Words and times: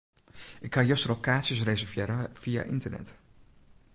Ik 0.61 0.73
ha 0.73 0.81
juster 0.83 1.09
al 1.13 1.19
kaartsjes 1.27 1.65
reservearre 1.69 2.19
fia 2.41 2.61
ynternet. 2.75 3.07